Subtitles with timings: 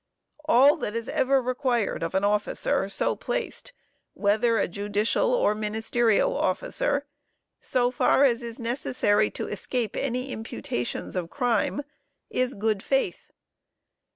[0.45, 3.71] All that is ever required of an officer, so placed,
[4.15, 7.05] whether a judicial or ministerial officer,
[7.59, 11.83] so far as is necessary to escape any imputations of crime,
[12.31, 13.29] is good faith.